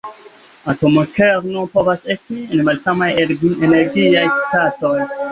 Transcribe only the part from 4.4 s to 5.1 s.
statoj.